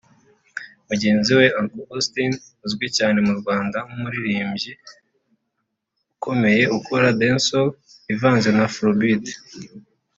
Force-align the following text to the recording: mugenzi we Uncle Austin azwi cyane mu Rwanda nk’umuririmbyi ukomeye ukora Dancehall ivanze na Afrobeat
mugenzi 0.87 1.29
we 1.39 1.45
Uncle 1.59 1.85
Austin 1.93 2.31
azwi 2.65 2.87
cyane 2.97 3.17
mu 3.27 3.33
Rwanda 3.39 3.77
nk’umuririmbyi 3.85 4.71
ukomeye 6.15 6.63
ukora 6.77 7.15
Dancehall 7.19 7.69
ivanze 8.13 8.49
na 8.53 8.63
Afrobeat 8.69 9.25